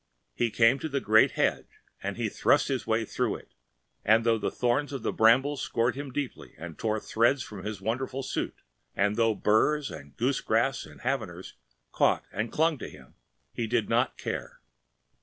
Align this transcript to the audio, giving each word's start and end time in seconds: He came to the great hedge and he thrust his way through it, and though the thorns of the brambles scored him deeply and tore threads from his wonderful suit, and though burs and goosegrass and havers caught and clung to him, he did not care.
He 0.33 0.49
came 0.49 0.79
to 0.79 0.89
the 0.89 0.99
great 0.99 1.33
hedge 1.33 1.67
and 2.01 2.17
he 2.17 2.27
thrust 2.27 2.69
his 2.69 2.87
way 2.87 3.05
through 3.05 3.35
it, 3.35 3.53
and 4.03 4.23
though 4.23 4.39
the 4.39 4.49
thorns 4.49 4.91
of 4.91 5.03
the 5.03 5.13
brambles 5.13 5.61
scored 5.61 5.93
him 5.93 6.11
deeply 6.11 6.55
and 6.57 6.75
tore 6.75 6.99
threads 6.99 7.43
from 7.43 7.63
his 7.63 7.81
wonderful 7.81 8.23
suit, 8.23 8.55
and 8.95 9.15
though 9.15 9.35
burs 9.35 9.91
and 9.91 10.17
goosegrass 10.17 10.87
and 10.87 11.01
havers 11.01 11.53
caught 11.91 12.25
and 12.31 12.51
clung 12.51 12.79
to 12.79 12.89
him, 12.89 13.13
he 13.53 13.67
did 13.67 13.89
not 13.89 14.17
care. 14.17 14.59